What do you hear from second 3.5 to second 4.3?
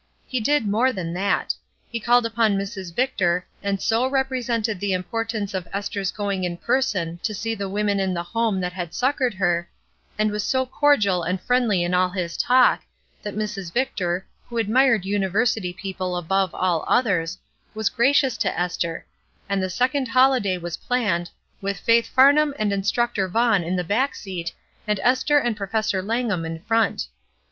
and so